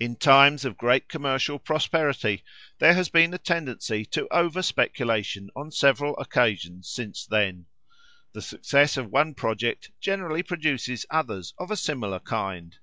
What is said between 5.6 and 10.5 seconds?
several occasions since then. The success of one project generally